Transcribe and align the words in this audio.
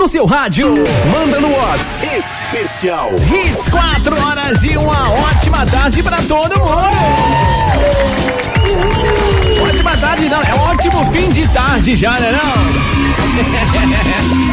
no 0.00 0.08
seu 0.08 0.24
rádio. 0.24 0.66
Manda 1.12 1.38
no 1.40 1.52
WhatsApp. 1.54 2.16
Especial. 2.16 3.10
Hits 3.16 3.68
4 3.68 4.26
horas 4.26 4.62
e 4.62 4.74
uma 4.78 5.12
ótima 5.12 5.66
tarde 5.66 6.02
para 6.02 6.22
todo 6.22 6.58
mundo. 6.58 7.69
Ótima 9.62 9.96
tarde 9.96 10.28
não, 10.28 10.42
é 10.42 10.54
ótimo 10.54 11.10
fim 11.12 11.32
de 11.32 11.48
tarde 11.48 11.96
já, 11.96 12.20
né 12.20 12.32
não? 12.32 13.00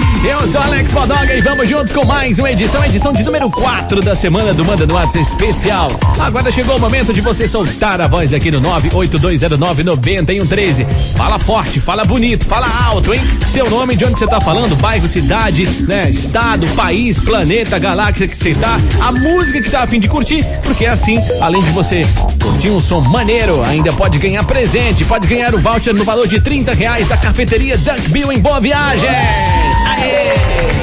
Eu 0.27 0.47
sou 0.49 0.59
Alex 0.59 0.91
Bodoga 0.91 1.33
e 1.33 1.39
vamos 1.41 1.69
juntos 1.69 1.93
com 1.93 2.03
mais 2.03 2.37
uma 2.39 2.51
edição, 2.51 2.83
edição 2.83 3.13
de 3.13 3.23
número 3.23 3.49
4 3.51 4.01
da 4.01 4.15
semana 4.15 4.51
do 4.53 4.65
Manda 4.65 4.85
no 4.85 4.95
WhatsApp 4.95 5.19
especial. 5.19 5.87
Agora 6.19 6.51
chegou 6.51 6.75
o 6.75 6.79
momento 6.79 7.13
de 7.13 7.21
você 7.21 7.47
soltar 7.47 8.01
a 8.01 8.07
voz 8.07 8.33
aqui 8.33 8.51
no 8.51 8.59
982099113. 8.61 10.85
Fala 11.15 11.39
forte, 11.39 11.79
fala 11.79 12.03
bonito, 12.03 12.45
fala 12.45 12.67
alto, 12.85 13.13
hein? 13.13 13.21
Seu 13.51 13.69
nome, 13.69 13.95
de 13.95 14.03
onde 14.05 14.17
você 14.17 14.25
tá 14.27 14.41
falando, 14.41 14.75
bairro, 14.77 15.07
cidade, 15.07 15.67
né, 15.87 16.09
estado, 16.09 16.65
país, 16.75 17.19
planeta, 17.19 17.77
galáxia 17.79 18.27
que 18.27 18.35
você 18.35 18.53
tá, 18.55 18.77
a 18.99 19.11
música 19.11 19.61
que 19.61 19.69
tá 19.69 19.83
a 19.83 19.87
fim 19.87 19.99
de 19.99 20.07
curtir, 20.07 20.43
porque 20.63 20.85
é 20.85 20.89
assim, 20.89 21.19
além 21.41 21.61
de 21.61 21.69
você 21.71 22.03
curtir 22.41 22.69
um 22.69 22.81
som 22.81 23.01
maneiro, 23.01 23.61
ainda 23.63 23.93
pode 23.93 24.06
ganhar 24.17 24.43
presente, 24.43 25.03
pode 25.03 25.27
ganhar 25.27 25.53
o 25.55 25.59
voucher 25.59 25.93
no 25.93 26.03
valor 26.03 26.27
de 26.27 26.39
30 26.39 26.73
reais 26.73 27.07
da 27.07 27.17
cafeteria 27.17 27.77
Duck 27.77 28.09
Bill 28.09 28.31
em 28.31 28.39
Boa 28.39 28.59
Viagem. 28.59 29.09
Aê! 29.09 30.77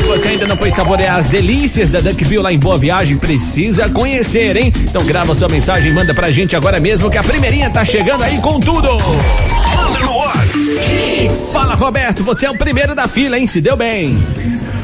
Se 0.00 0.08
você 0.08 0.28
ainda 0.28 0.46
não 0.46 0.56
foi 0.56 0.70
saborear 0.70 1.16
as 1.16 1.26
delícias 1.28 1.90
da 1.90 2.00
Duckville 2.00 2.42
lá 2.42 2.52
em 2.52 2.58
Boa 2.58 2.76
Viagem, 2.76 3.16
precisa 3.16 3.88
conhecer, 3.88 4.56
hein? 4.56 4.72
Então 4.76 5.04
grava 5.06 5.34
sua 5.34 5.48
mensagem 5.48 5.90
e 5.90 5.94
manda 5.94 6.12
pra 6.12 6.30
gente 6.30 6.54
agora 6.54 6.78
mesmo 6.80 7.10
que 7.10 7.18
a 7.18 7.22
primeirinha 7.22 7.70
tá 7.70 7.84
chegando 7.84 8.22
aí 8.22 8.38
com 8.40 8.60
tudo. 8.60 8.88
Manda 9.76 9.98
no. 10.00 10.24
Fala, 11.52 11.74
Roberto, 11.74 12.22
você 12.22 12.46
é 12.46 12.50
o 12.50 12.58
primeiro 12.58 12.94
da 12.94 13.08
fila, 13.08 13.38
hein? 13.38 13.46
Se 13.46 13.60
deu 13.60 13.76
bem. 13.76 14.22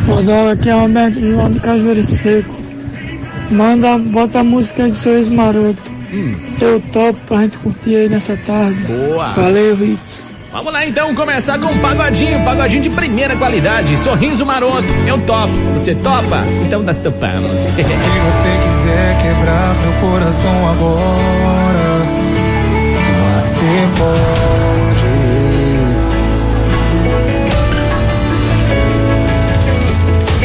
Rodolfo, 0.07 0.51
aqui 0.51 0.69
é 0.69 0.75
o 0.75 0.81
Roberto 0.81 1.21
João 1.21 1.51
do 1.51 1.61
Cajueiro 1.61 2.05
Seco. 2.05 2.55
Manda, 3.51 3.99
bota 3.99 4.41
a 4.41 4.45
música 4.45 4.89
de 4.89 4.95
Sorriso 4.95 5.33
Maroto. 5.33 5.83
Eu 6.61 6.81
topo 6.93 7.19
pra 7.27 7.43
gente 7.43 7.59
curtir 7.59 7.97
aí 7.97 8.09
nessa 8.09 8.37
tarde. 8.37 8.83
Boa. 8.85 9.29
Valeu, 9.33 9.85
Hits. 9.85 10.31
Vamos 10.53 10.73
lá 10.73 10.85
então 10.85 11.15
começar 11.15 11.61
com 11.61 11.67
um 11.67 11.79
pagodinho, 11.79 12.45
pagodinho 12.45 12.83
de 12.83 12.91
primeira 12.91 13.37
qualidade. 13.37 13.97
Sorriso 13.99 14.45
maroto, 14.45 14.89
eu 15.07 15.17
topo. 15.19 15.53
Você 15.75 15.95
topa? 15.95 16.45
Então 16.67 16.83
nós 16.83 16.99
topamos. 16.99 17.53
Se 17.61 17.71
você 17.71 17.83
quiser 17.83 19.23
quebrar 19.23 19.77
meu 19.77 20.11
coração 20.11 20.71
agora, 20.71 22.03
você 23.15 23.89
pode. 23.97 24.51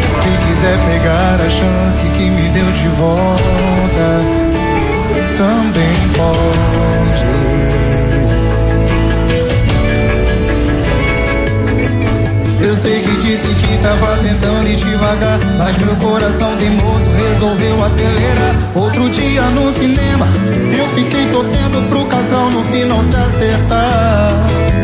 Se 0.06 0.48
quiser 0.48 0.78
pegar 0.86 1.42
a 1.42 1.50
chance 1.50 2.10
que 2.16 2.30
me 2.30 2.50
deu 2.50 2.72
de 2.74 2.88
volta, 2.90 3.75
também 5.38 5.94
pode. 6.16 7.26
Eu 12.62 12.76
sei 12.76 13.02
que 13.02 13.12
disse 13.22 13.48
que 13.56 13.78
tava 13.82 14.18
tentando 14.18 14.68
ir 14.68 14.76
devagar, 14.78 15.40
mas 15.58 15.78
meu 15.78 15.96
coração 15.98 16.56
teimoso 16.58 17.06
resolveu 17.18 17.84
acelerar. 17.84 18.56
Outro 18.74 19.10
dia 19.10 19.42
no 19.44 19.72
cinema, 19.74 20.28
eu 20.78 20.88
fiquei 20.96 21.28
torcendo 21.28 21.90
pro 21.90 22.06
casal 22.06 22.50
no 22.50 22.64
fim 22.66 22.86
não 22.86 23.02
se 23.04 23.16
acertar. 23.16 24.75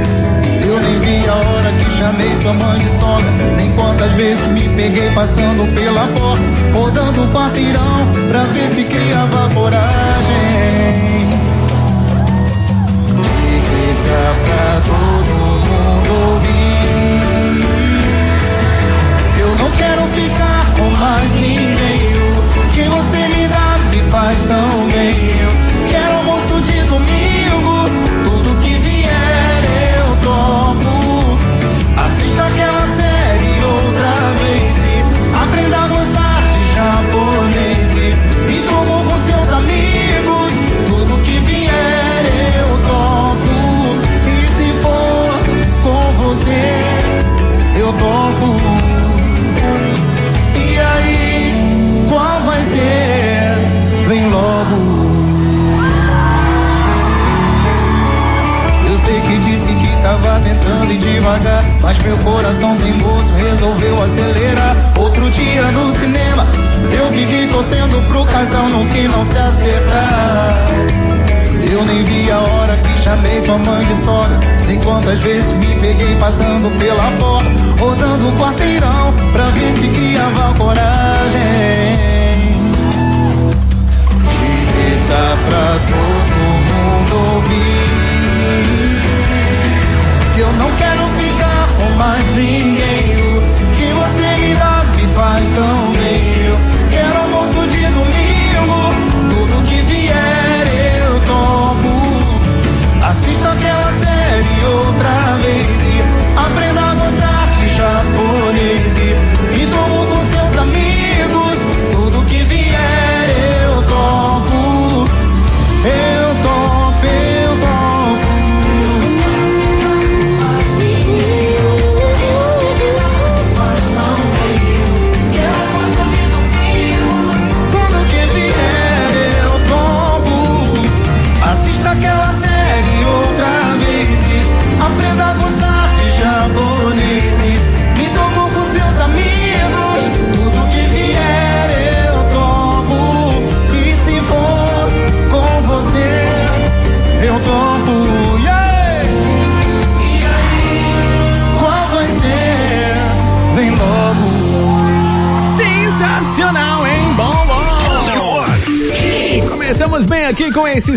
Vi 1.00 1.28
a 1.28 1.36
hora 1.36 1.72
que 1.74 1.98
chamei 1.98 2.36
sua 2.42 2.54
mãe 2.54 2.80
de 2.80 3.00
sogra, 3.00 3.32
nem 3.56 3.72
quantas 3.74 4.12
vezes 4.12 4.48
me 4.48 4.70
peguei 4.70 5.10
passando 5.12 5.74
pela 5.74 6.08
porta, 6.08 6.44
rodando 6.74 7.24
o 7.24 7.28
quarteirão 7.34 8.08
pra 8.30 8.44
ver 8.46 8.76
se 8.76 8.84
criava 8.84 9.50
coragem. 9.54 11.51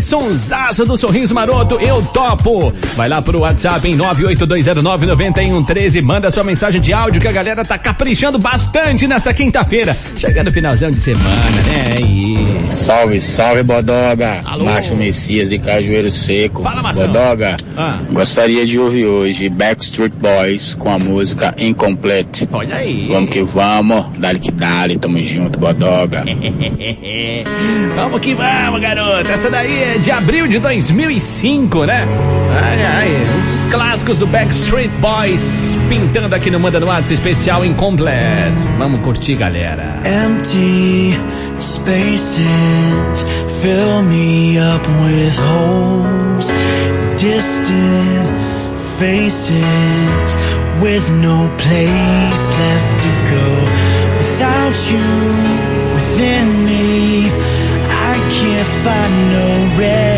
Sonsaço 0.04 0.84
do 0.84 0.96
Sorriso 0.96 1.34
Maroto, 1.34 1.76
eu 1.80 2.02
topo. 2.12 2.72
Vai 2.94 3.08
lá 3.08 3.22
pro 3.22 3.40
WhatsApp 3.40 3.88
em 3.88 3.96
982099113, 3.96 6.02
manda 6.02 6.30
sua 6.30 6.44
mensagem 6.44 6.80
de 6.80 6.92
áudio 6.92 7.20
que 7.20 7.28
a 7.28 7.32
galera 7.32 7.64
tá 7.64 7.78
caprichando 7.78 8.38
bastante 8.38 9.06
nessa 9.06 9.32
quinta-feira. 9.32 9.96
Chegando 10.16 10.52
finalzão 10.52 10.90
de 10.90 10.98
semana, 11.00 11.50
né? 11.66 12.00
E... 12.00 12.44
Salve, 12.70 13.20
salve, 13.20 13.62
Bodoga. 13.62 14.40
Alô? 14.44 14.64
Márcio 14.64 14.96
Messias 14.96 15.48
de 15.48 15.58
Cajueiro 15.58 16.10
Seco. 16.10 16.62
Fala, 16.62 16.82
Marcelo. 16.82 17.12
Bodoga, 17.12 17.56
Ah. 17.76 17.98
gostaria 18.12 18.66
de 18.66 18.78
ouvir 18.78 19.06
hoje 19.06 19.48
Backstreet 19.48 20.12
Boys 20.16 20.74
com 20.74 20.90
a 20.90 20.98
música 20.98 21.54
Incomplete. 21.58 22.48
Olha 22.52 22.76
aí. 22.76 23.08
Vamos 23.10 23.30
que 23.30 23.42
vamos, 23.42 24.06
dale 24.18 24.38
que 24.38 24.50
dale, 24.50 24.98
tamo 24.98 25.20
junto, 25.22 25.58
Bodoga. 25.58 26.24
Vamos 27.96 28.20
que 28.20 28.34
vamos, 28.34 28.80
garoto. 28.80 29.30
Essa 29.30 29.50
daí 29.50 29.82
é 29.82 29.93
de 29.98 30.10
abril 30.10 30.46
de 30.48 30.58
2005, 30.58 31.84
né? 31.84 32.06
Ai, 32.62 32.84
ai, 32.84 33.26
dos 33.52 33.66
clássicos 33.66 34.18
do 34.18 34.26
Backstreet 34.26 34.90
Boys 35.00 35.78
pintando 35.88 36.34
aqui 36.34 36.50
no 36.50 36.58
Manda 36.58 36.80
no 36.80 36.86
Whats 36.86 37.10
especial 37.10 37.64
Incomplete. 37.64 38.60
Vamos 38.78 39.00
curtir, 39.02 39.36
galera. 39.36 40.00
Empty 40.04 41.18
spaces 41.58 43.24
fill 43.62 44.02
me 44.02 44.58
up 44.58 44.86
with 45.04 45.36
holes. 45.38 46.48
Distant 47.16 48.28
faces 48.98 50.36
with 50.80 51.08
no 51.20 51.48
place 51.58 52.42
left 52.60 52.92
to 53.02 53.10
go. 53.30 53.46
Without 54.18 54.76
you 54.90 55.08
within 55.94 56.64
me, 56.64 56.93
find 58.84 59.30
no 59.30 59.78
rest. 59.78 60.13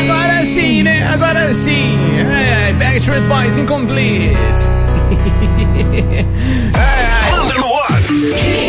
Agora 0.00 0.42
sim, 0.42 0.82
né? 0.82 1.08
Agora 1.12 1.54
sim. 1.54 1.98
É, 2.18 2.72
Backstreet 2.74 3.22
Boys 3.24 3.56
Incomplete. 3.56 4.64
É. 6.74 7.12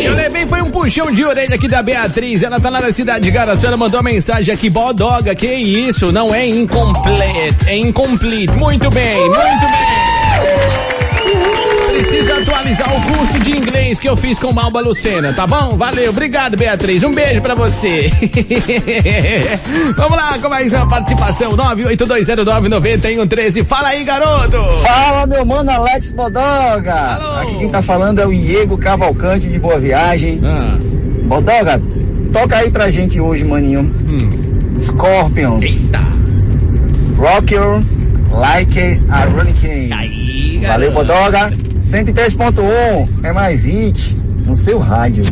Eu 0.04 0.14
levei 0.14 0.46
foi 0.46 0.62
um 0.62 0.70
puxão 0.70 1.10
de 1.12 1.24
orelha 1.24 1.54
aqui 1.54 1.68
da 1.68 1.82
Beatriz. 1.82 2.42
Ela 2.42 2.60
tá 2.60 2.68
lá 2.68 2.80
na 2.80 2.92
cidade 2.92 3.24
de 3.24 3.30
Garaçu. 3.30 3.66
Ela 3.66 3.76
mandou 3.76 4.00
uma 4.00 4.10
mensagem 4.10 4.54
aqui. 4.54 4.68
Bodoga, 4.70 5.34
que 5.34 5.46
isso? 5.46 6.12
Não 6.12 6.34
é 6.34 6.46
incomplete, 6.46 7.68
é 7.68 7.76
incomplete. 7.76 8.52
Muito 8.52 8.90
bem, 8.90 9.20
muito 9.20 9.36
bem. 9.36 10.13
Precisa 11.94 12.38
atualizar 12.40 12.92
o 12.96 13.00
curso 13.16 13.38
de 13.38 13.56
inglês 13.56 14.00
que 14.00 14.08
eu 14.08 14.16
fiz 14.16 14.36
com 14.40 14.52
Malba 14.52 14.80
Lucena, 14.80 15.32
tá 15.32 15.46
bom? 15.46 15.76
Valeu, 15.76 16.10
obrigado 16.10 16.56
Beatriz, 16.56 17.04
um 17.04 17.12
beijo 17.12 17.40
pra 17.40 17.54
você. 17.54 18.10
Vamos 19.96 20.16
lá 20.16 20.36
com 20.42 20.48
mais 20.48 20.72
uma 20.72 20.88
participação, 20.88 21.50
982099113. 21.52 23.64
Fala 23.64 23.88
aí, 23.90 24.02
garoto! 24.02 24.60
Fala, 24.82 25.24
meu 25.24 25.46
mano 25.46 25.70
Alex 25.70 26.10
Bodoga. 26.10 26.92
Alô. 26.94 27.42
Aqui 27.42 27.58
quem 27.58 27.68
tá 27.68 27.80
falando 27.80 28.18
é 28.18 28.26
o 28.26 28.34
Diego 28.34 28.76
Cavalcante 28.76 29.46
de 29.46 29.60
Boa 29.60 29.78
Viagem. 29.78 30.40
Ah, 30.42 30.76
Bodoga, 31.26 31.80
toca 32.32 32.56
aí 32.56 32.72
pra 32.72 32.90
gente 32.90 33.20
hoje, 33.20 33.44
maninho. 33.44 33.82
hum. 33.82 34.80
Scorpions, 34.80 35.62
Eita! 35.62 36.02
Rock 37.16 37.54
You 37.54 37.78
Like 38.32 39.00
a 39.08 39.26
Hurricane. 39.26 39.92
Aí. 39.92 40.60
Valeu, 40.66 40.90
Bodoga. 40.90 41.52
103.1 41.90 43.08
é 43.24 43.32
mais 43.32 43.64
hit. 43.64 44.14
no 44.46 44.54
seu 44.54 44.78
rádio. 44.78 45.24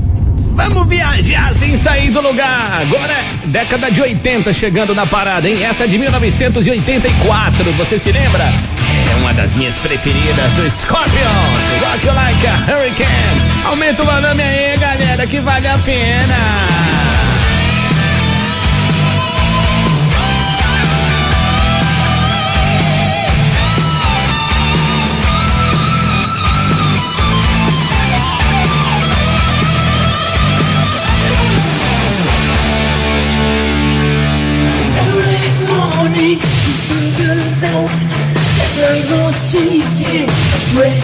Vamos 0.55 0.87
viajar 0.87 1.53
sem 1.55 1.77
sair 1.77 2.11
do 2.11 2.21
lugar. 2.21 2.83
Agora 2.83 3.13
é 3.13 3.47
década 3.47 3.91
de 3.91 4.01
80 4.01 4.53
chegando 4.53 4.95
na 4.95 5.07
parada, 5.07 5.49
hein? 5.49 5.63
Essa 5.63 5.85
é 5.85 5.87
de 5.87 5.99
1984, 5.99 7.73
você 7.73 7.99
se 7.99 8.13
lembra? 8.13 8.45
É 8.45 9.15
uma 9.21 9.33
das 9.33 9.55
minhas 9.55 9.77
preferidas 9.79 10.53
do 10.55 10.69
Scorpions. 10.69 11.63
Rock 11.81 12.07
You 12.07 12.15
Like 12.15 12.47
a 12.47 12.55
Hurricane. 12.55 13.65
Aumenta 13.65 14.03
o 14.03 14.07
volume 14.07 14.43
aí, 14.43 14.77
galera, 14.79 15.27
que 15.27 15.41
vale 15.41 15.69
a 15.69 15.79
pena. 15.79 16.72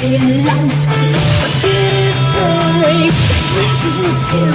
in 0.02 0.45
light. 0.47 0.83
A 1.45 1.49
boring, 2.35 3.11
it 3.11 3.47
reaches 3.57 3.95
my 4.02 4.12
skin. 4.23 4.52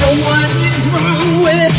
Someone 0.00 0.52
wrong 0.92 1.42
with 1.42 1.75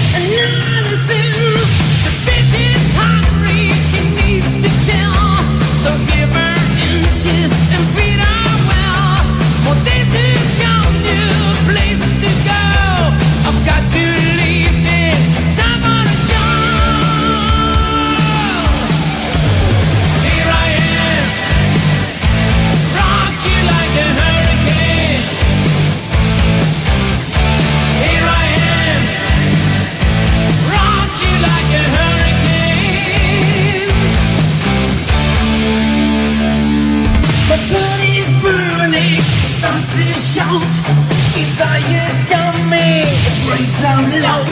out 43.98 44.14
loud. 44.22 44.48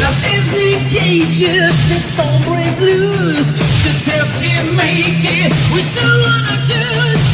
Lost 0.00 0.24
is 0.34 0.44
the 0.52 0.70
cages, 0.88 1.74
the 1.88 1.98
storm 2.10 2.42
breaks 2.44 2.80
loose. 2.80 3.46
Just 3.82 4.06
have 4.06 4.30
to 4.42 4.72
make 4.72 5.24
it, 5.24 5.52
we 5.74 5.82
still 5.82 6.20
wanna 6.20 6.56
choose. 6.66 7.27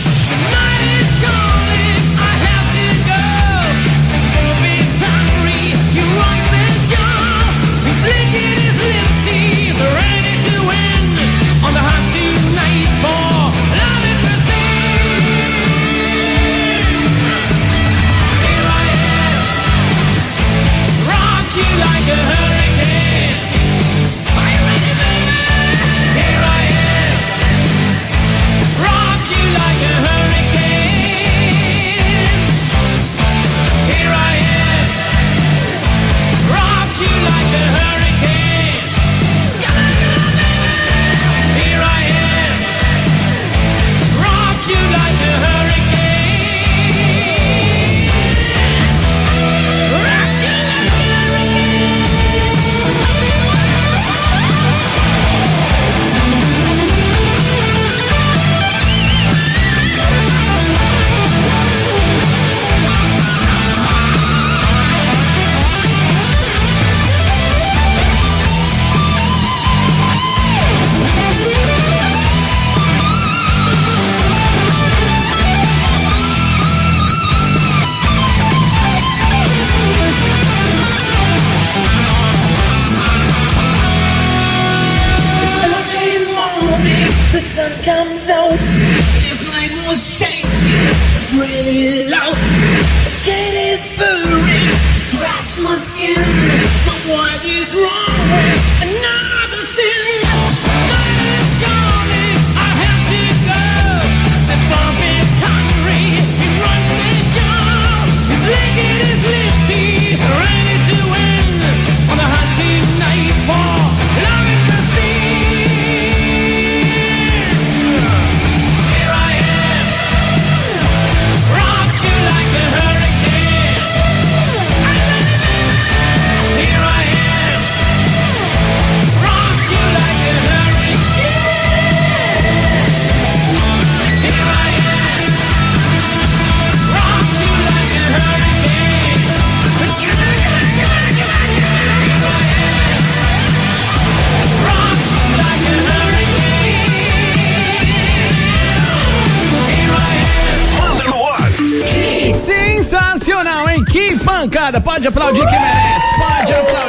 Que 154.65 154.81
pancada! 154.81 154.81
Pode 154.81 155.09
aplaudir 155.09 155.47
que 155.47 155.59
merece! 155.59 156.15
Pode 156.17 156.55
aplaudir! 156.55 156.84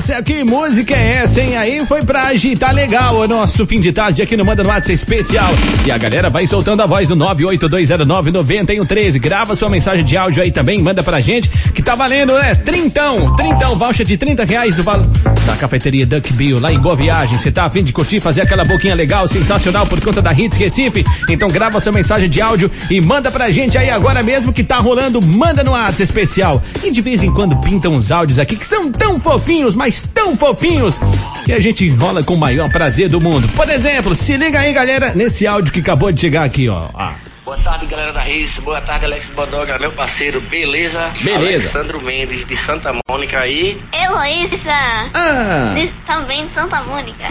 Céu, 0.00 0.22
que 0.22 0.42
música 0.42 0.94
é 0.94 1.18
essa, 1.18 1.40
hein? 1.40 1.56
Aí 1.56 1.86
foi 1.86 2.02
pra 2.02 2.24
agitar 2.24 2.74
legal 2.74 3.16
o 3.16 3.28
nosso 3.28 3.66
fim 3.66 3.80
de 3.80 3.92
tarde 3.92 4.22
aqui 4.22 4.36
no 4.36 4.44
Manda 4.44 4.62
no 4.62 4.68
WhatsApp 4.68 4.94
especial. 4.94 5.50
E 5.84 5.90
a 5.90 5.98
galera 5.98 6.30
vai 6.30 6.46
soltando 6.46 6.82
a 6.82 6.86
voz 6.86 7.08
no 7.08 7.16
982099113. 7.16 9.18
Grava 9.18 9.54
sua 9.54 9.68
mensagem 9.68 10.04
de 10.04 10.16
áudio 10.16 10.42
aí 10.42 10.50
também, 10.50 10.80
manda 10.80 11.02
pra 11.02 11.20
gente, 11.20 11.48
que 11.48 11.82
tá 11.82 11.94
valendo, 11.94 12.34
né? 12.34 12.54
Trintão, 12.54 13.34
trintão, 13.36 13.76
voucher 13.76 14.06
de 14.06 14.16
30 14.16 14.44
reais 14.44 14.74
do 14.74 14.82
valor 14.82 15.06
da 15.46 15.56
cafeteria 15.56 16.06
Duck 16.06 16.32
Bill, 16.32 16.60
lá 16.60 16.72
em 16.72 16.78
Boa 16.78 16.96
Viagem. 16.96 17.38
Você 17.38 17.50
tá 17.50 17.66
a 17.66 17.70
fim 17.70 17.82
de 17.82 17.92
curtir, 17.92 18.20
fazer 18.20 18.42
aquela 18.42 18.64
boquinha 18.64 18.94
legal, 18.94 19.28
sensacional 19.28 19.86
por 19.86 20.00
conta 20.00 20.22
da 20.22 20.32
Hits 20.32 20.56
Recife? 20.56 21.04
Então 21.28 21.48
grava 21.48 21.80
sua 21.80 21.92
mensagem 21.92 22.28
de 22.28 22.40
áudio 22.40 22.70
e 22.90 23.00
manda 23.00 23.30
pra 23.30 23.50
gente 23.50 23.76
aí 23.76 23.90
agora 23.90 24.22
mesmo 24.22 24.52
que 24.52 24.64
tá 24.64 24.76
rolando, 24.76 25.20
manda 25.20 25.62
no 25.62 25.72
WhatsApp 25.72 26.02
especial. 26.02 26.62
E 26.82 26.90
de 26.90 27.00
vez 27.00 27.22
em 27.22 27.32
quando 27.32 27.56
pintam 27.60 27.92
uns 27.92 28.10
áudios 28.10 28.38
aqui 28.38 28.56
que 28.56 28.66
são 28.66 28.90
tão 28.90 29.18
fofinhos, 29.18 29.74
mas 29.74 29.89
tão 30.14 30.36
fofinhos, 30.36 30.98
que 31.44 31.52
a 31.52 31.60
gente 31.60 31.84
enrola 31.86 32.22
com 32.22 32.34
o 32.34 32.38
maior 32.38 32.68
prazer 32.70 33.08
do 33.08 33.20
mundo. 33.20 33.48
Por 33.48 33.68
exemplo, 33.68 34.14
se 34.14 34.36
liga 34.36 34.60
aí 34.60 34.72
galera, 34.72 35.12
nesse 35.14 35.46
áudio 35.46 35.72
que 35.72 35.80
acabou 35.80 36.10
de 36.12 36.20
chegar 36.20 36.44
aqui, 36.44 36.68
ó. 36.68 36.88
Ah. 36.94 37.14
Boa 37.44 37.56
tarde, 37.58 37.86
galera 37.86 38.12
da 38.12 38.20
Reis. 38.20 38.58
Boa 38.60 38.80
tarde, 38.80 39.06
Alex 39.06 39.26
Bodoga, 39.30 39.76
meu 39.80 39.90
parceiro. 39.90 40.40
Beleza? 40.42 41.10
Beleza. 41.22 41.46
Alexandro 41.78 42.00
Mendes, 42.00 42.44
de 42.44 42.54
Santa 42.54 42.92
Mônica 43.08 43.40
aí. 43.40 43.80
Heloísa, 43.92 44.70
Ah, 45.12 45.74
de, 45.74 45.88
também 46.06 46.46
de 46.46 46.52
Santa 46.52 46.80
Mônica. 46.82 47.26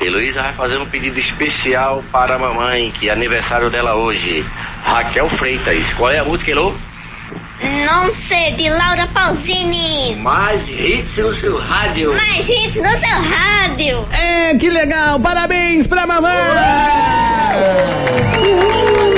Heloísa 0.00 0.42
vai 0.42 0.52
fazer 0.52 0.78
um 0.78 0.86
pedido 0.86 1.18
especial 1.18 2.04
para 2.12 2.36
a 2.36 2.38
mamãe, 2.38 2.90
que 2.92 3.08
é 3.08 3.12
aniversário 3.12 3.68
dela 3.70 3.94
hoje. 3.96 4.44
Raquel 4.84 5.28
Freitas. 5.28 5.92
Qual 5.94 6.10
é 6.10 6.18
a 6.18 6.24
música, 6.24 6.50
Elô? 6.52 6.72
Não 7.62 8.12
sei, 8.12 8.52
de 8.52 8.68
Laura 8.68 9.06
Pausini. 9.14 10.16
Mais 10.16 10.68
hits 10.68 11.16
no 11.18 11.32
seu 11.32 11.56
rádio. 11.58 12.12
Mais 12.12 12.48
hits 12.48 12.76
no 12.76 12.90
seu 12.98 13.18
rádio. 13.30 14.06
é, 14.12 14.54
que 14.56 14.68
legal! 14.70 15.18
Parabéns 15.20 15.86
pra 15.86 16.06
mamãe! 16.06 16.34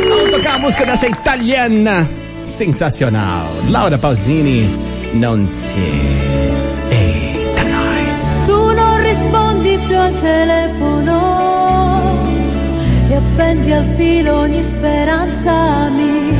Vamos 0.09 0.31
tocar 0.31 0.55
a 0.55 0.59
música 0.59 0.85
dessa 0.87 1.07
italiana 1.09 2.09
sensacional. 2.45 3.47
Laura 3.71 3.99
Pausini, 3.99 4.69
non 5.15 5.49
sei. 5.49 5.83
Eita, 6.91 7.63
nós. 7.65 8.47
Tu 8.47 8.73
non 8.75 9.03
rispondi 9.03 9.79
più 9.89 9.99
al 9.99 10.15
telefono 10.21 11.17
e 13.11 13.15
appendi 13.17 13.73
al 13.73 13.95
filo 13.97 14.41
ogni 14.41 14.63
speranza 14.63 15.89
mia. 15.91 16.36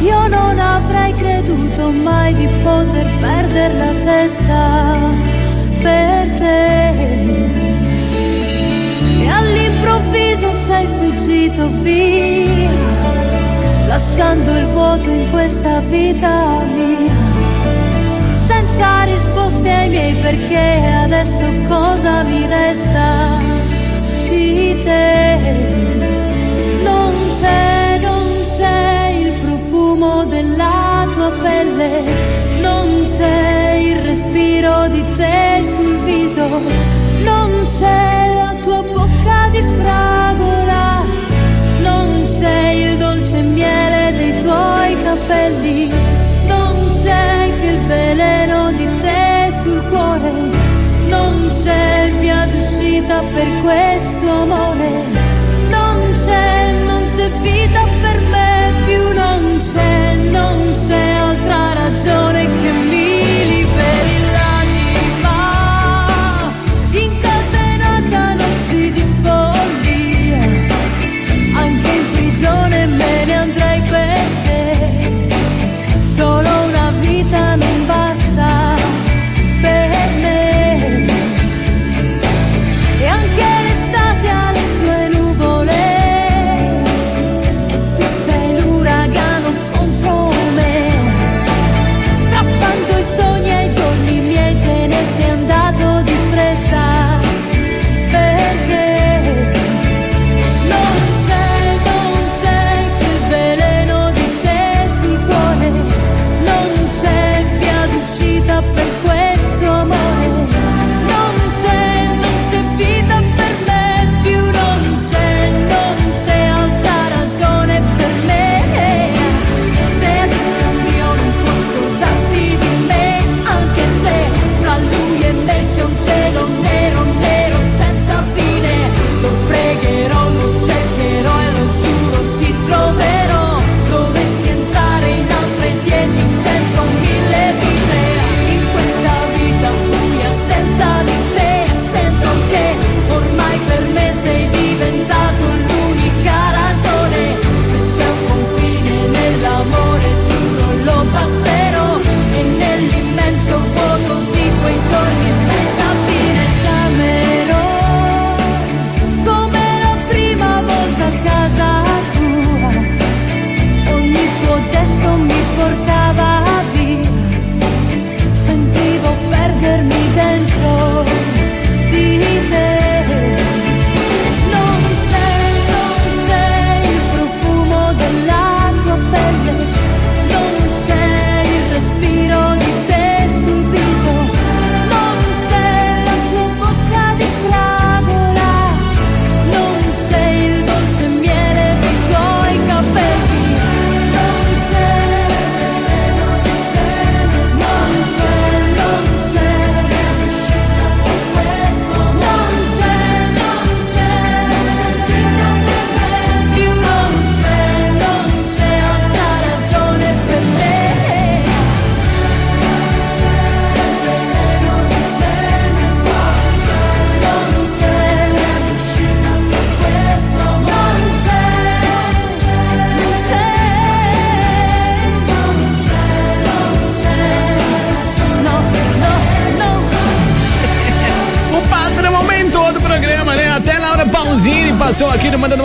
Io 0.00 0.26
non 0.28 0.58
avrei 0.58 1.12
creduto 1.12 1.90
mai 1.90 2.32
di 2.34 2.46
poter 2.62 3.06
perdere 3.20 3.74
la 3.74 3.92
testa 4.04 4.98
per 5.82 6.28
te. 6.38 6.90
E 9.20 9.28
all'improvviso 9.28 10.50
sei 10.66 10.86
fuggito 10.86 11.68
via, 11.82 12.70
lasciando 13.86 14.50
il 14.56 14.66
vuoto 14.66 15.10
in 15.10 15.30
questa 15.30 15.80
vita 15.80 16.62
mia 16.74 17.38
senza 18.48 19.02
risposte 19.04 19.70
ai 19.70 19.88
miei 19.90 20.14
perché 20.14 20.80
adesso 21.04 21.44
cosa 21.68 22.22
mi 22.22 22.46
resta 22.46 23.38
di 24.28 24.80
te 24.84 25.38
non 26.82 27.12
c'è 27.40 27.67
pelle 31.42 32.02
non 32.60 33.04
c'è 33.04 33.74
il 33.74 33.98
respiro 34.00 34.88
di 34.88 35.04
te 35.16 35.64
sul 35.74 35.98
viso 36.04 36.46
non 37.24 37.66
c'è 37.78 38.34
la 38.34 38.54
tua 38.62 38.82
bocca 38.82 39.48
di 39.50 39.62
fragola 39.80 41.04
non 41.82 42.24
c'è 42.24 42.70
il 42.70 42.96
dolce 42.96 43.40
miele 43.42 44.12
dei 44.12 44.42
tuoi 44.42 44.96
capelli, 45.02 45.90
non 46.46 46.88
c'è 47.02 47.50
che 47.60 47.66
il 47.66 47.80
veleno 47.86 48.72
di 48.72 48.86
te 49.00 49.52
sul 49.62 49.82
cuore, 49.88 50.32
non 51.08 51.50
c'è 51.62 52.10
via 52.20 52.46
d'uscita 52.46 53.22
per 53.34 53.48
questo 53.62 54.30
amore, 54.30 55.27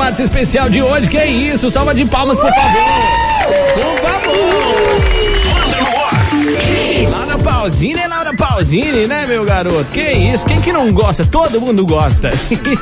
WhatsApp 0.04 0.24
especial 0.24 0.70
de 0.70 0.82
hoje. 0.82 1.08
Que 1.08 1.18
é 1.18 1.28
isso? 1.28 1.72
Salva 1.72 1.96
de 1.96 2.06
palmas, 2.06 2.38
por 2.38 2.54
favor. 2.54 2.84
Por 3.74 4.02
favor. 4.02 4.34
Lá 7.10 7.26
na 7.26 7.38
pausinha, 7.38 8.08
Claudine, 8.54 9.08
né, 9.08 9.26
meu 9.26 9.44
garoto? 9.44 9.86
Que 9.86 10.12
isso? 10.12 10.46
Quem 10.46 10.62
que 10.62 10.72
não 10.72 10.94
gosta? 10.94 11.26
Todo 11.26 11.60
mundo 11.60 11.84
gosta. 11.88 12.30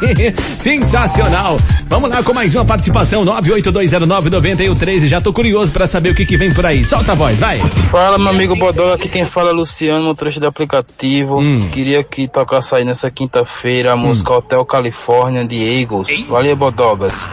Sensacional. 0.60 1.56
Vamos 1.88 2.10
lá 2.10 2.22
com 2.22 2.34
mais 2.34 2.54
uma 2.54 2.66
participação. 2.66 3.24
982099113. 3.24 5.08
Já 5.08 5.22
tô 5.22 5.32
curioso 5.32 5.72
para 5.72 5.88
saber 5.88 6.10
o 6.10 6.14
que 6.16 6.26
que 6.26 6.36
vem 6.36 6.54
por 6.54 6.66
aí. 6.66 6.84
Solta 6.84 7.14
a 7.14 7.16
voz, 7.16 7.40
vai. 7.40 7.60
Fala, 7.90 8.18
meu 8.18 8.28
amigo 8.28 8.54
Bodoga. 8.58 8.96
Aqui 8.96 9.08
quem 9.08 9.26
fala 9.26 9.52
é 9.52 9.54
Luciano, 9.54 10.04
motorista 10.04 10.42
do 10.42 10.48
aplicativo. 10.48 11.40
Hum. 11.40 11.70
Queria 11.72 12.04
que 12.04 12.28
tocasse 12.28 12.76
aí 12.76 12.84
nessa 12.84 13.10
quinta-feira 13.10 13.94
a 13.94 13.96
música 13.96 14.34
hum. 14.34 14.38
Hotel 14.40 14.66
California 14.66 15.46
de 15.46 15.56
Eagles. 15.56 16.10
Valeu, 16.28 16.54
Bodogas. 16.54 17.30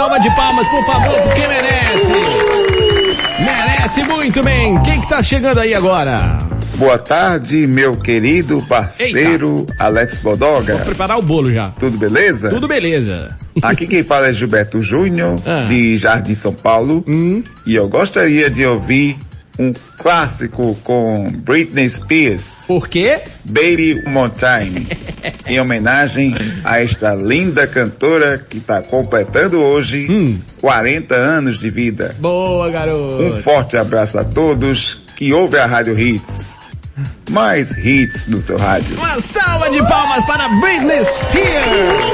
Salva 0.00 0.18
de 0.18 0.30
palmas, 0.34 0.66
por 0.68 0.82
favor, 0.86 1.20
porque 1.24 1.46
merece. 1.46 2.12
Merece 3.38 4.02
muito 4.04 4.42
bem. 4.42 4.80
Quem 4.80 4.98
que 4.98 5.06
tá 5.06 5.22
chegando 5.22 5.60
aí 5.60 5.74
agora? 5.74 6.38
Boa 6.76 6.96
tarde, 6.96 7.66
meu 7.66 7.92
querido 7.92 8.62
parceiro 8.66 9.66
Alex 9.78 10.22
Bodoga. 10.22 10.76
Vou 10.76 10.84
preparar 10.86 11.18
o 11.18 11.22
bolo 11.22 11.52
já. 11.52 11.66
Tudo 11.78 11.98
beleza? 11.98 12.48
Tudo 12.48 12.66
beleza. 12.66 13.36
Aqui 13.62 13.86
quem 13.86 14.02
fala 14.02 14.28
é 14.28 14.32
Gilberto 14.32 14.80
Júnior, 14.80 15.36
Ah. 15.44 15.66
de 15.68 15.98
Jardim 15.98 16.34
São 16.34 16.54
Paulo. 16.54 17.04
Hum. 17.06 17.42
E 17.66 17.74
eu 17.74 17.86
gostaria 17.86 18.48
de 18.48 18.64
ouvir 18.64 19.18
um 19.58 19.72
clássico 19.98 20.74
com 20.82 21.26
Britney 21.30 21.88
Spears. 21.90 22.64
Por 22.66 22.88
quê? 22.88 23.20
Baby 23.44 24.02
One 24.06 24.30
Time. 24.30 24.86
em 25.46 25.60
homenagem 25.60 26.34
a 26.64 26.80
esta 26.80 27.14
linda 27.14 27.66
cantora 27.66 28.44
que 28.48 28.58
está 28.58 28.80
completando 28.82 29.60
hoje 29.60 30.06
Hum. 30.10 30.38
40 30.60 31.14
anos 31.14 31.58
de 31.58 31.70
vida. 31.70 32.14
Boa, 32.18 32.70
garoto. 32.70 33.26
Um 33.26 33.42
forte 33.42 33.76
abraço 33.76 34.18
a 34.18 34.24
todos 34.24 35.00
que 35.16 35.32
ouvem 35.32 35.60
a 35.60 35.66
Rádio 35.66 35.98
Hits. 35.98 36.50
Mais 37.30 37.70
hits 37.70 38.26
no 38.26 38.42
seu 38.42 38.58
rádio. 38.58 38.96
Uma 38.96 39.20
salva 39.20 39.70
de 39.70 39.78
palmas 39.86 40.24
para 40.26 40.48
Britney 40.60 41.02
Spears. 41.04 42.12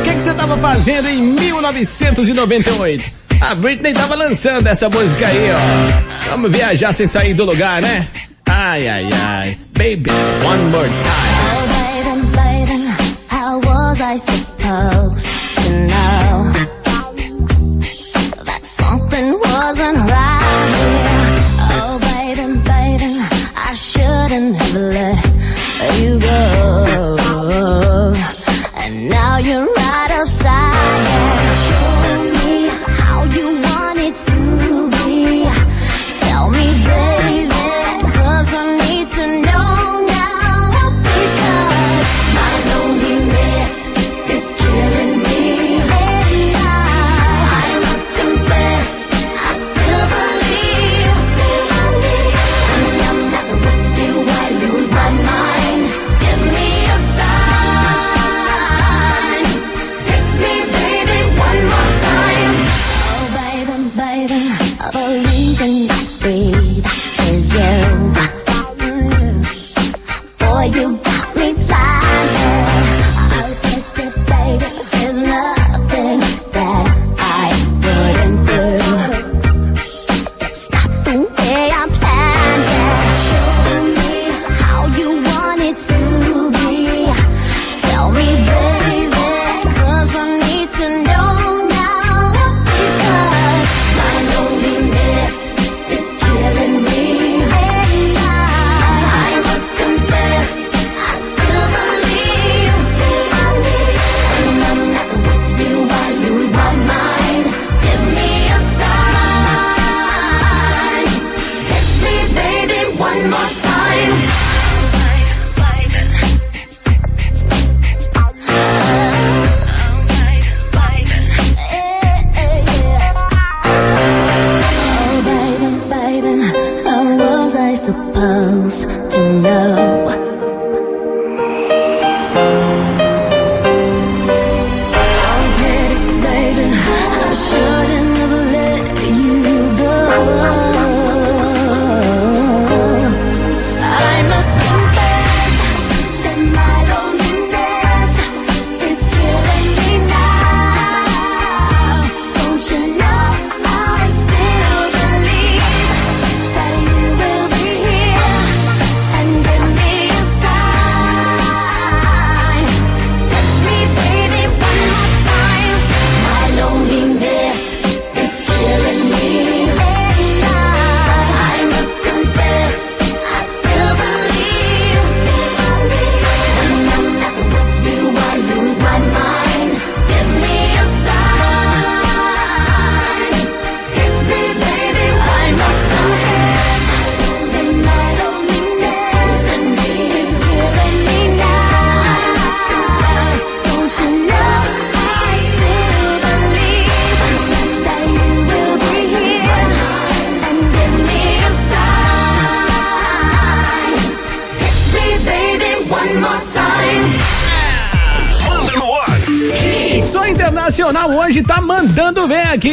O 0.00 0.04
que 0.04 0.14
que 0.14 0.20
você 0.22 0.34
tava 0.34 0.56
fazendo 0.58 1.08
em 1.08 1.20
1998? 1.22 3.21
A 3.42 3.56
Britney 3.56 3.92
tava 3.92 4.14
lançando 4.14 4.68
essa 4.68 4.88
música 4.88 5.26
aí, 5.26 5.50
ó. 5.50 6.30
Vamos 6.30 6.52
viajar 6.52 6.92
sem 6.92 7.08
sair 7.08 7.34
do 7.34 7.44
lugar, 7.44 7.82
né? 7.82 8.06
Ai, 8.48 8.86
ai, 8.86 9.08
ai. 9.12 9.58
Baby, 9.72 10.12
one 10.44 10.62
more 10.70 10.88
time. 10.88 11.42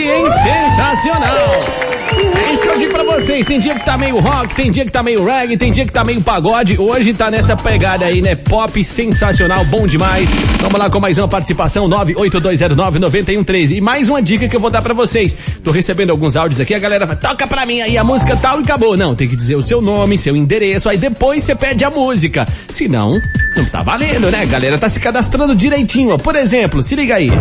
Hein? 0.10 0.26
Sensacional! 0.32 1.90
É 2.20 2.54
isso 2.54 2.62
que 2.64 2.68
eu 2.68 2.80
digo 2.80 2.94
pra 2.94 3.04
vocês, 3.04 3.46
tem 3.46 3.60
dia 3.60 3.76
que 3.76 3.86
tá 3.86 3.98
meio 3.98 4.20
rock, 4.20 4.56
tem 4.56 4.72
dia 4.72 4.84
que 4.84 4.92
tá 4.92 5.04
meio 5.04 5.24
reggae, 5.24 5.56
tem 5.56 5.72
dia 5.72 5.86
que 5.86 5.94
tá 5.94 6.04
meio 6.04 6.22
pagode, 6.22 6.78
hoje 6.80 7.14
tá 7.14 7.30
nessa 7.30 7.56
pegada 7.56 8.06
aí, 8.06 8.22
né? 8.22 8.36
Pop 8.36 8.84
sensacional, 8.84 9.64
bom 9.66 9.86
demais. 9.86 10.28
Vamos 10.60 10.80
lá 10.80 10.90
com 10.90 11.00
mais 11.00 11.18
uma 11.18 11.28
participação, 11.28 11.88
98209-9113. 11.88 13.78
E 13.78 13.82
mais 13.82 14.10
uma 14.10 14.22
dica 14.22 14.50
que 14.50 14.56
eu 14.56 14.60
vou 14.60 14.70
dar 14.70 14.82
pra 14.82 14.94
vocês. 14.94 15.36
Tô 15.64 15.72
recebendo 15.72 16.10
alguns 16.10 16.36
áudios 16.36 16.60
aqui, 16.60 16.74
a 16.74 16.80
galera 16.80 17.06
fala, 17.06 17.20
toca 17.20 17.48
pra 17.48 17.66
mim 17.66 17.82
aí 17.82 17.98
a 17.98 18.04
música 18.04 18.36
tal 18.36 18.60
e 18.60 18.64
acabou. 18.64 18.98
Não, 18.98 19.16
tem 19.16 19.28
que 19.28 19.36
dizer 19.36 19.56
o 19.56 19.62
seu 19.62 19.82
nome, 19.82 20.18
seu 20.18 20.36
endereço, 20.36 20.90
aí 20.90 20.98
depois 20.98 21.44
você 21.44 21.56
pede 21.56 21.86
a 21.86 21.90
música. 21.90 22.46
Senão, 22.70 23.20
não 23.56 23.66
tá 23.66 23.84
valendo, 23.84 24.32
né? 24.32 24.42
A 24.42 24.46
galera 24.46 24.78
tá 24.78 24.90
se 24.90 25.00
cadastrando 25.00 25.56
direitinho, 25.56 26.14
ó. 26.14 26.18
Por 26.18 26.36
exemplo, 26.36 26.82
se 26.82 26.96
liga 26.96 27.16
aí. 27.16 27.32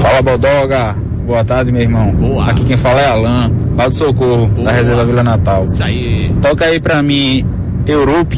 Fala 0.00 0.22
Bodoga, 0.22 0.96
Boa 1.30 1.44
tarde, 1.44 1.70
meu 1.70 1.80
irmão. 1.80 2.10
Boa. 2.10 2.50
Aqui 2.50 2.64
quem 2.64 2.76
fala 2.76 3.00
é 3.00 3.06
Alain, 3.06 3.54
lá 3.76 3.86
do 3.86 3.94
Socorro, 3.94 4.48
Boa. 4.48 4.64
da 4.64 4.72
Reserva 4.72 5.04
Vila 5.04 5.22
Natal. 5.22 5.64
Isso 5.66 5.84
aí. 5.84 6.34
Toca 6.42 6.64
aí 6.64 6.80
pra 6.80 7.04
mim, 7.04 7.46
Europe, 7.86 8.36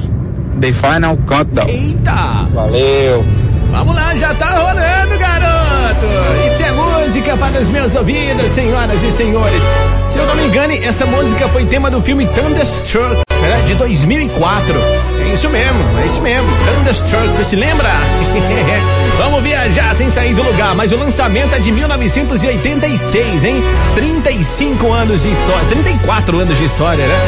The 0.60 0.74
Final 0.74 1.16
Countdown. 1.26 1.68
Eita! 1.68 2.46
Valeu. 2.52 3.24
Vamos 3.70 3.94
lá, 3.94 4.14
já 4.16 4.34
tá 4.34 4.58
rolando, 4.58 5.18
garoto. 5.18 6.06
Isso 6.44 6.62
é 6.62 6.72
música 6.72 7.34
para 7.38 7.62
os 7.62 7.70
meus 7.70 7.94
ouvidos, 7.94 8.46
senhoras 8.48 9.02
e 9.02 9.10
senhores. 9.10 9.62
Se 10.08 10.18
eu 10.18 10.26
não 10.26 10.36
me 10.36 10.44
engano, 10.44 10.74
essa 10.74 11.06
música 11.06 11.48
foi 11.48 11.64
tema 11.64 11.90
do 11.90 12.02
filme 12.02 12.26
Thunderstruck 12.26 13.31
de 13.66 13.74
2004. 13.74 14.74
É 15.20 15.34
isso 15.34 15.48
mesmo, 15.48 15.98
é 15.98 16.06
isso 16.06 16.20
mesmo. 16.20 16.48
Thunderstruck, 16.66 17.26
você 17.28 17.44
se 17.44 17.56
lembra? 17.56 17.88
Vamos 19.18 19.42
viajar 19.42 19.94
sem 19.94 20.10
sair 20.10 20.34
do 20.34 20.42
lugar, 20.42 20.74
mas 20.74 20.92
o 20.92 20.96
lançamento 20.96 21.54
é 21.54 21.58
de 21.58 21.70
1986, 21.70 23.44
hein? 23.44 23.62
35 23.94 24.92
anos 24.92 25.22
de 25.22 25.30
história, 25.30 25.68
34 25.68 26.38
anos 26.38 26.58
de 26.58 26.64
história, 26.64 27.06
né? 27.06 27.18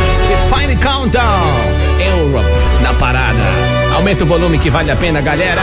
Fine 0.53 0.77
Countdown, 0.77 1.47
Europe, 2.19 2.49
na 2.83 2.95
parada. 2.95 3.39
Aumenta 3.95 4.25
o 4.25 4.27
volume 4.27 4.59
que 4.59 4.71
vale 4.71 4.91
a 4.91 4.97
pena, 4.97 5.21
galera. 5.21 5.63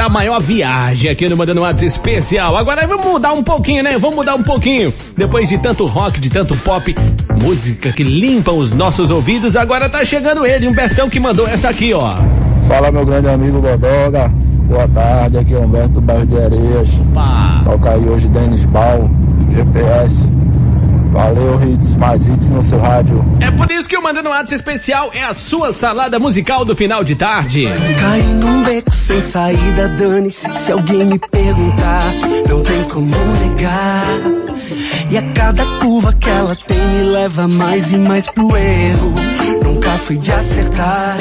Hoje 0.00 0.06
tá 0.06 0.06
a 0.06 0.08
maior 0.08 0.40
viagem 0.40 1.10
aqui 1.10 1.28
no 1.28 1.36
Mandando 1.36 1.62
Atos 1.62 1.82
Especial. 1.82 2.56
Agora 2.56 2.86
vamos 2.86 3.04
mudar 3.04 3.34
um 3.34 3.42
pouquinho, 3.42 3.82
né? 3.82 3.98
Vamos 3.98 4.16
mudar 4.16 4.34
um 4.34 4.42
pouquinho. 4.42 4.90
Depois 5.14 5.46
de 5.46 5.58
tanto 5.58 5.84
rock, 5.84 6.18
de 6.18 6.30
tanto 6.30 6.56
pop, 6.56 6.94
música 7.42 7.92
que 7.92 8.02
limpa 8.02 8.50
os 8.50 8.72
nossos 8.72 9.10
ouvidos, 9.10 9.56
agora 9.56 9.90
tá 9.90 10.02
chegando 10.02 10.46
ele, 10.46 10.66
Humbertão 10.66 11.10
que 11.10 11.20
mandou 11.20 11.46
essa 11.46 11.68
aqui, 11.68 11.92
ó. 11.92 12.14
Fala 12.66 12.90
meu 12.90 13.04
grande 13.04 13.28
amigo 13.28 13.60
Bodoga, 13.60 14.32
boa 14.66 14.88
tarde, 14.88 15.36
aqui 15.36 15.52
é 15.52 15.58
Humberto 15.58 16.00
bairro 16.00 16.26
de 16.26 16.38
Areias. 16.38 16.88
Toca 17.64 17.90
aí 17.90 18.08
hoje 18.08 18.26
Denis 18.28 18.64
Bal, 18.64 19.10
GPS. 19.52 20.32
Valeu, 21.10 21.60
hits, 21.62 21.96
mais 21.96 22.26
hits 22.26 22.50
no 22.50 22.62
seu 22.62 22.78
rádio. 22.78 23.24
É 23.40 23.50
por 23.50 23.70
isso 23.70 23.88
que 23.88 23.96
o 23.96 24.02
Mandando 24.02 24.30
Atos 24.30 24.52
Especial 24.52 25.10
é 25.12 25.22
a 25.24 25.34
sua 25.34 25.72
salada 25.72 26.18
musical 26.18 26.64
do 26.64 26.76
final 26.76 27.02
de 27.02 27.16
tarde. 27.16 27.66
Caí 27.98 28.22
num 28.22 28.62
beco 28.62 28.94
sem 28.94 29.20
saída, 29.20 29.88
dane-se 29.88 30.48
se 30.56 30.72
alguém 30.72 31.04
me 31.04 31.18
perguntar. 31.18 32.04
Não 32.48 32.62
tem 32.62 32.84
como 32.84 33.10
negar. 33.10 34.04
E 35.10 35.18
a 35.18 35.22
cada 35.32 35.64
curva 35.80 36.12
que 36.12 36.28
ela 36.28 36.54
tem 36.54 36.78
me 36.78 37.02
leva 37.10 37.48
mais 37.48 37.92
e 37.92 37.96
mais 37.96 38.26
pro 38.28 38.56
erro. 38.56 39.14
Nunca 39.64 39.90
fui 39.98 40.16
de 40.16 40.30
acertar. 40.30 41.16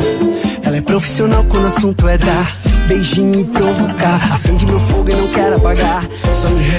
Ela 0.61 0.77
é 0.77 0.81
profissional 0.81 1.43
quando 1.45 1.63
o 1.63 1.67
assunto 1.67 2.07
é 2.07 2.17
dar 2.17 2.57
beijinho 2.87 3.41
e 3.41 3.43
provocar. 3.45 4.33
Acende 4.33 4.65
meu 4.67 4.79
fogo 4.79 5.09
e 5.09 5.15
não 5.15 5.27
quero 5.29 5.55
apagar. 5.55 6.03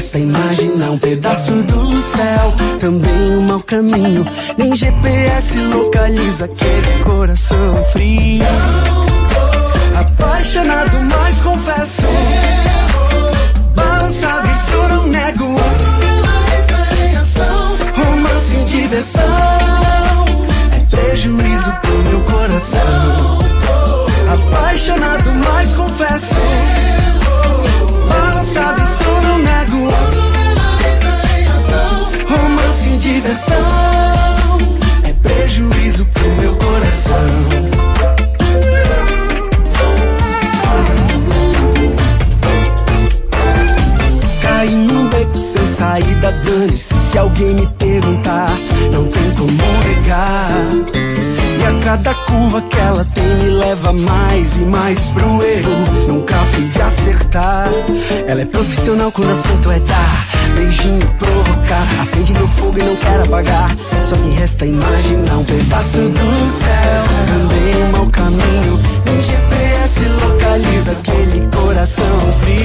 Resta 0.00 0.18
imaginar 0.18 0.92
um 0.92 0.98
pedaço 0.98 1.52
do 1.62 1.98
céu. 2.00 2.54
Também 2.80 3.36
um 3.36 3.42
mau 3.42 3.60
caminho. 3.60 4.26
Nem 4.56 4.74
GPS 4.74 5.58
localiza 5.58 6.46
aquele 6.46 7.04
coração 7.04 7.84
frio. 7.92 8.42
Apaixonado, 9.94 10.96
mas 11.02 11.38
confesso. 11.40 12.02
Balançado, 13.74 14.48
isso 14.48 14.88
não 14.88 15.06
nego. 15.06 15.44
Romance 17.94 18.56
e 18.56 18.64
diversão. 18.64 19.22
É 20.72 20.96
prejuízo 20.96 21.72
pro 21.82 22.02
meu 22.04 22.20
coração. 22.22 23.38
Apaixonado, 24.32 25.30
mas 25.44 25.72
confesso. 25.74 26.99
É 35.04 35.12
prejuízo 35.22 36.04
pro 36.06 36.28
meu 36.34 36.56
coração. 36.56 37.14
Caí 44.42 44.74
num 44.74 45.08
beco 45.10 45.38
sem 45.38 45.66
saída, 45.68 46.32
dane-se 46.44 46.92
se 46.92 47.18
alguém 47.18 47.54
me 47.54 47.68
perguntar. 47.68 48.50
Não 48.90 49.06
tem 49.06 49.30
como 49.36 49.52
negar. 49.52 50.50
E 51.60 51.64
a 51.64 51.84
cada 51.84 52.12
curva 52.12 52.62
que 52.62 52.78
ela 52.78 53.04
tem 53.14 53.34
me 53.36 53.50
leva 53.50 53.92
mais 53.92 54.56
e 54.56 54.64
mais 54.64 54.98
pro 55.10 55.40
erro. 55.44 56.08
Nunca 56.08 56.34
fui 56.52 56.64
de 56.64 56.82
acertar. 56.82 57.68
Ela 58.26 58.40
é 58.40 58.46
profissional 58.46 59.12
quando 59.12 59.28
o 59.28 59.32
assunto 59.34 59.70
é 59.70 59.78
dar. 59.78 60.39
Beijinho 60.60 61.06
provocar. 61.18 62.00
Acende 62.02 62.34
meu 62.34 62.46
fogo 62.48 62.78
e 62.78 62.82
não 62.82 62.96
quero 62.96 63.22
apagar. 63.22 63.74
Só 64.10 64.16
me 64.16 64.34
resta 64.34 64.66
imaginar 64.66 65.38
um 65.38 65.44
pedaço 65.44 65.96
do 65.96 66.50
céu. 66.58 67.02
Também 67.26 67.84
um 67.84 67.92
mau 67.92 68.06
caminho. 68.10 68.78
Nem 69.06 69.22
GPS 69.22 70.04
localiza 70.22 70.92
aquele 70.92 71.48
coração 71.48 72.20
frio. 72.42 72.60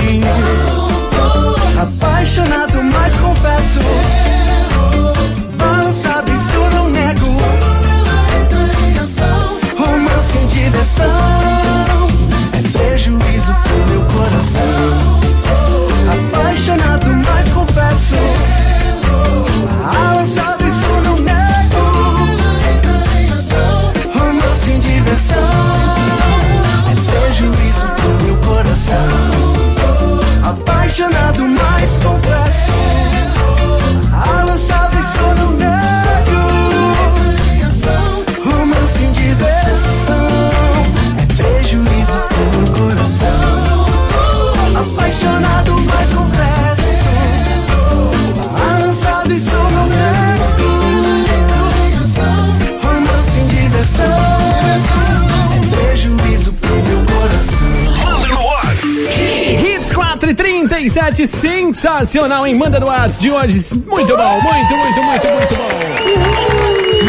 Sensacional, 61.96 62.46
hein? 62.46 62.56
Manda 62.56 62.80
no 62.80 62.88
WhatsApp 62.88 63.22
de 63.22 63.32
hoje. 63.32 63.66
Muito 63.74 64.18
bom, 64.18 64.42
muito, 64.42 64.76
muito, 64.76 65.04
muito, 65.04 65.28
muito 65.28 65.56
bom. 65.56 65.70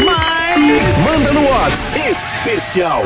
Mas... 0.05 0.97
Manda 1.03 1.33
no 1.33 1.49
WhatsApp 1.49 2.11
especial. 2.11 3.03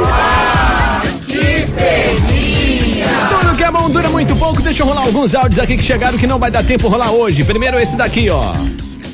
Tudo 3.30 3.56
que 3.56 3.64
é 3.64 3.72
bom 3.72 3.90
dura 3.90 4.10
muito 4.10 4.36
pouco. 4.36 4.62
Deixa 4.62 4.84
eu 4.84 4.88
rolar 4.88 5.02
alguns 5.02 5.34
áudios 5.34 5.60
aqui 5.60 5.78
que 5.78 5.84
chegaram 5.84 6.18
que 6.18 6.28
não 6.28 6.38
vai 6.38 6.52
dar 6.52 6.64
tempo 6.64 6.88
rolar 6.88 7.12
hoje. 7.12 7.44
Primeiro 7.44 7.80
esse 7.80 7.96
daqui, 7.96 8.30
ó. 8.30 8.54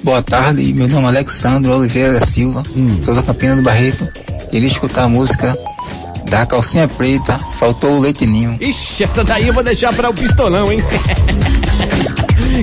Boa 0.04 0.22
tarde, 0.22 0.74
meu 0.74 0.88
nome 0.88 1.06
é 1.06 1.08
Alexandre 1.10 1.72
Oliveira 1.72 2.20
da 2.20 2.26
Silva, 2.26 2.64
sou 3.04 3.14
da 3.14 3.24
Campina 3.24 3.56
do 3.56 3.62
Barreto. 3.62 4.08
Queria 4.50 4.68
escutar 4.68 5.04
a 5.04 5.10
música 5.10 5.58
da 6.30 6.46
calcinha 6.46 6.88
preta, 6.88 7.40
faltou 7.60 7.98
o 7.98 8.00
leite 8.00 8.26
ninho. 8.26 8.58
Ixi, 8.62 9.04
essa 9.04 9.24
daí 9.24 9.48
eu 9.48 9.54
vou 9.54 9.64
deixar 9.64 9.94
para 9.94 10.10
o 10.10 10.14
pistolão, 10.14 10.72
hein? 10.72 10.80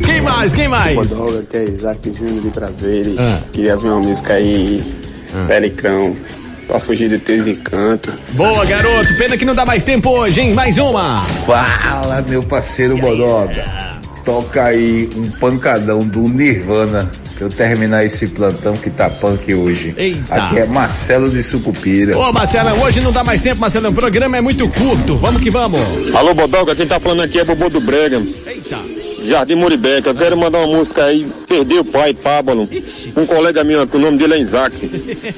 quem 0.01 0.21
mais? 0.21 0.53
Quem 0.53 0.69
mais? 0.69 1.09
Podoga, 1.09 1.43
que 1.51 1.57
é 1.57 1.65
Isaac 1.65 2.13
Júnior 2.17 2.43
de 2.43 2.51
Prazeres. 2.51 3.19
Ah. 3.19 3.39
Queria 3.53 3.77
ver 3.77 3.89
uma 3.89 4.01
música 4.01 4.35
aí, 4.35 4.83
Pelicão, 5.47 6.15
pra 6.67 6.79
fugir 6.79 7.09
de 7.09 7.19
teus 7.19 7.47
encantos. 7.47 8.15
Boa, 8.33 8.65
garoto. 8.65 9.15
Pena 9.17 9.37
que 9.37 9.45
não 9.45 9.55
dá 9.55 9.65
mais 9.65 9.85
tempo 9.85 10.11
hoje, 10.11 10.41
hein? 10.41 10.55
Mais 10.55 10.79
uma. 10.79 11.23
Fala, 11.47 12.25
meu 12.29 12.43
parceiro 12.43 12.97
Bodoga. 12.99 13.95
Toca 14.25 14.65
aí 14.65 15.11
um 15.15 15.31
pancadão 15.33 15.99
do 15.99 16.21
Nirvana 16.27 17.11
pra 17.35 17.45
eu 17.45 17.51
terminar 17.51 18.07
esse 18.07 18.27
plantão 18.29 18.75
que 18.75 18.89
tá 18.89 19.11
punk 19.11 19.53
hoje. 19.55 19.95
Eita. 19.99 20.35
Aqui 20.35 20.61
é 20.61 20.67
Marcelo 20.67 21.29
de 21.29 21.43
Sucupira. 21.43 22.17
Ô, 22.17 22.33
Marcelão, 22.33 22.81
hoje 22.83 23.03
não 23.03 23.13
dá 23.13 23.23
mais 23.23 23.43
tempo, 23.43 23.61
Marcelão. 23.61 23.91
O 23.91 23.95
programa 23.95 24.39
é 24.39 24.41
muito 24.41 24.67
curto. 24.71 25.17
Vamos 25.17 25.43
que 25.43 25.51
vamos. 25.51 25.79
Alô, 26.15 26.33
Bodoga, 26.33 26.75
quem 26.75 26.87
tá 26.87 26.99
falando 26.99 27.23
aqui 27.23 27.39
é 27.39 27.45
Bobo 27.45 27.69
do 27.69 27.83
Brega. 27.83 28.23
Eita. 28.47 29.04
Jardim 29.25 29.55
Muribeca. 29.55 30.11
Eu 30.11 30.14
quero 30.14 30.37
mandar 30.37 30.59
uma 30.59 30.77
música 30.77 31.05
aí, 31.05 31.25
Perdi 31.49 31.79
o 31.79 31.85
Pai, 31.85 32.12
Pábalo. 32.14 32.68
Um 33.16 33.27
colega 33.27 33.64
meu, 33.64 33.87
que 33.87 33.97
o 33.97 34.01
nome 34.01 34.18
dele 34.18 34.35
é 34.35 34.39
Isaac. 34.41 34.77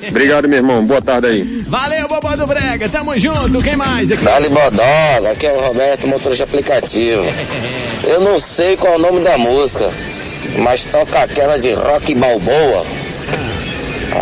Obrigado, 0.09 0.49
meu 0.49 0.59
irmão. 0.59 0.84
Boa 0.84 1.01
tarde 1.01 1.28
aí. 1.28 1.43
Valeu, 1.68 2.09
Bobó 2.09 2.37
do 2.37 2.47
Brega. 2.47 2.89
Tamo 2.89 3.18
junto. 3.18 3.62
Quem 3.62 3.76
mais 3.76 4.11
aqui? 4.11 4.24
Dali 4.24 4.49
Bodoga, 4.49 5.30
aqui 5.32 5.47
é 5.47 5.53
o 5.53 5.61
Roberto, 5.61 6.07
motorista 6.07 6.45
aplicativo. 6.45 7.22
Eu 8.05 8.20
não 8.20 8.39
sei 8.39 8.76
qual 8.76 8.95
é 8.95 8.97
o 8.97 8.99
nome 9.01 9.20
da 9.20 9.37
música, 9.37 9.91
mas 10.59 10.84
toca 10.84 11.22
aquela 11.22 11.59
de 11.59 11.72
Rock 11.72 12.14
Balboa, 12.14 12.84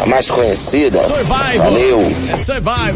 a 0.03 0.07
mais 0.07 0.31
conhecida. 0.31 1.01
Survival. 1.01 1.59
Valeu. 1.59 2.17
É 2.33 2.37
Survival. 2.37 2.95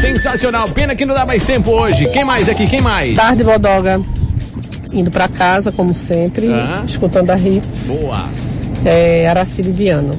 Sensacional. 0.00 0.68
Pena 0.68 0.94
que 0.94 1.04
não 1.04 1.14
dá 1.14 1.26
mais 1.26 1.44
tempo 1.44 1.70
hoje. 1.70 2.08
Quem 2.10 2.24
mais 2.24 2.48
aqui? 2.48 2.66
Quem 2.66 2.80
mais? 2.80 3.14
Tarde, 3.14 3.44
Bodoga. 3.44 4.00
Indo 4.94 5.10
pra 5.10 5.28
casa, 5.28 5.72
como 5.72 5.92
sempre, 5.92 6.48
escutando 6.86 7.30
a 7.30 7.36
Hits. 7.36 7.86
Boa. 7.88 8.28
É, 8.84 9.26
Aracide 9.28 9.70
Viano. 9.70 10.14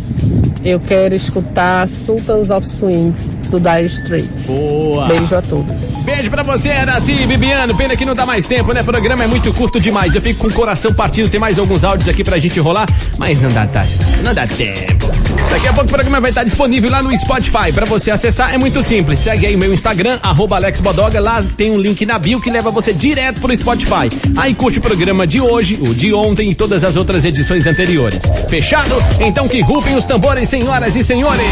Eu 0.64 0.80
quero 0.80 1.16
escutar 1.16 1.88
Sultans 1.88 2.50
of 2.50 2.68
Swing, 2.68 3.14
do 3.56 3.60
Dire 3.60 3.86
Straits. 3.86 4.46
Boa. 4.46 5.08
Beijo 5.08 5.36
a 5.36 5.42
todos. 5.42 5.76
Beijo 6.04 6.30
pra 6.30 6.44
você, 6.44 6.70
Araci 6.70 7.14
Bibiano. 7.26 7.76
Pena 7.76 7.96
que 7.96 8.06
não 8.06 8.14
dá 8.14 8.26
mais 8.26 8.46
tempo, 8.46 8.74
né? 8.74 8.82
O 8.82 8.86
programa 8.86 9.24
é 9.24 9.28
muito 9.28 9.52
curto 9.54 9.80
demais. 9.80 10.14
Eu 10.14 10.22
fico 10.22 10.42
com 10.42 10.48
o 10.48 10.54
coração 10.54 10.94
partido. 10.94 11.30
Tem 11.30 11.40
mais 11.40 11.58
alguns 11.58 11.84
áudios 11.84 12.08
aqui 12.10 12.24
pra 12.24 12.38
gente 12.38 12.60
rolar, 12.60 12.88
mas 13.18 13.42
não 13.42 13.52
dá, 13.52 13.66
tá, 13.68 13.86
não 14.24 14.34
dá 14.34 14.46
tempo. 14.46 15.06
Daqui 15.50 15.68
a 15.68 15.74
pouco 15.74 15.88
o 15.90 15.92
programa 15.94 16.20
vai 16.20 16.32
estar 16.32 16.44
disponível 16.44 16.92
lá 16.92 17.02
no 17.02 17.16
Spotify. 17.18 17.72
Pra 17.74 17.86
você 17.86 18.12
acessar 18.12 18.54
é 18.54 18.58
muito 18.58 18.82
simples. 18.84 19.20
Segue 19.20 19.46
aí 19.46 19.56
o 19.56 19.60
meu 19.60 19.74
Instagram, 19.74 20.20
arroba 20.22 20.56
Alex 20.58 20.82
Bodoga. 20.82 21.20
Lá 21.20 21.44
tem 21.56 21.72
um 21.72 21.80
link 21.80 22.06
na 22.06 22.20
bio 22.20 22.42
que 22.42 22.50
leva 22.50 22.72
você 22.72 22.94
direto 22.94 23.40
pro 23.40 23.56
Spotify. 23.56 24.10
Aí 24.36 24.54
curte 24.54 24.80
o 24.80 24.82
programa 24.82 25.26
de 25.26 25.40
hoje, 25.40 25.80
o 25.82 25.94
de 25.94 26.14
ontem 26.14 26.52
e 26.52 26.56
todas 26.56 26.84
as 26.84 26.96
outras 26.96 27.24
edições 27.24 27.66
anteriores. 27.66 28.22
Fechado? 28.50 28.96
Então 29.20 29.48
que 29.48 29.62
rufem 29.62 29.96
os 29.96 30.06
tambores, 30.06 30.50
senhoras 30.50 30.96
e 30.96 31.04
senhores. 31.04 31.46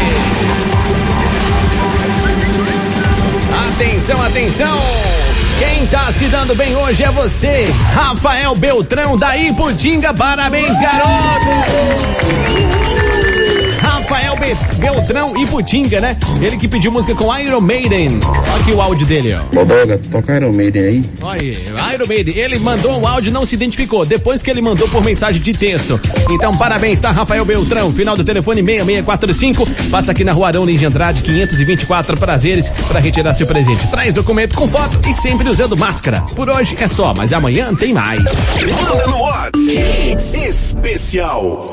Atenção, 3.74 4.22
atenção! 4.22 4.80
Quem 5.58 5.84
tá 5.88 6.12
se 6.12 6.26
dando 6.26 6.54
bem 6.54 6.76
hoje 6.76 7.02
é 7.02 7.10
você, 7.10 7.64
Rafael 7.92 8.54
Beltrão 8.54 9.16
da 9.16 9.36
Iputinga. 9.36 10.14
Parabéns, 10.14 10.80
garoto! 10.80 12.83
Be 14.44 14.54
Beltrão 14.76 15.34
Iputinga, 15.34 16.00
né? 16.02 16.18
Ele 16.42 16.58
que 16.58 16.68
pediu 16.68 16.92
música 16.92 17.14
com 17.14 17.34
Iron 17.38 17.62
Maiden. 17.62 18.18
Olha 18.22 18.60
aqui 18.60 18.72
o 18.72 18.80
áudio 18.80 19.06
dele, 19.06 19.34
ó. 19.34 19.54
Bodoga, 19.54 19.98
toca 20.10 20.36
Iron 20.36 20.52
Maiden 20.52 20.82
aí. 20.82 21.10
Olha 21.22 21.40
aí, 21.40 21.94
Iron 21.94 22.06
Maiden. 22.06 22.36
Ele 22.36 22.58
mandou 22.58 22.92
um 23.00 23.06
áudio 23.06 23.32
não 23.32 23.46
se 23.46 23.54
identificou, 23.54 24.04
depois 24.04 24.42
que 24.42 24.50
ele 24.50 24.60
mandou 24.60 24.86
por 24.88 25.02
mensagem 25.02 25.40
de 25.40 25.52
texto. 25.54 25.98
Então, 26.30 26.54
parabéns, 26.58 27.00
tá, 27.00 27.10
Rafael 27.10 27.42
Beltrão? 27.44 27.90
Final 27.92 28.16
do 28.16 28.24
telefone 28.24 28.62
6645. 28.62 29.90
Passa 29.90 30.12
aqui 30.12 30.24
na 30.24 30.32
Rua 30.32 30.48
Arão 30.48 30.66
Lins 30.66 30.80
de 30.80 30.86
Andrade, 30.86 31.22
524 31.22 32.16
prazeres, 32.18 32.68
para 32.86 33.00
retirar 33.00 33.32
seu 33.32 33.46
presente. 33.46 33.88
Traz 33.88 34.12
documento 34.12 34.54
com 34.56 34.68
foto 34.68 35.00
e 35.08 35.14
sempre 35.14 35.48
usando 35.48 35.74
máscara. 35.74 36.20
Por 36.34 36.50
hoje 36.50 36.76
é 36.78 36.88
só, 36.88 37.14
mas 37.14 37.32
amanhã 37.32 37.74
tem 37.74 37.94
mais. 37.94 38.22
Manda 38.22 39.06
no 39.06 39.22
WhatsApp. 39.22 40.46
Especial. 40.46 41.72